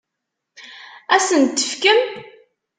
[1.15, 2.09] Ad asen-t-tefkemt?